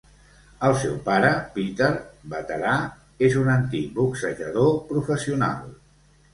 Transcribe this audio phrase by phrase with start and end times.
[0.69, 1.91] El seu pare Peter,
[2.33, 2.73] veterà,
[3.29, 5.65] és un antic boxejador professional.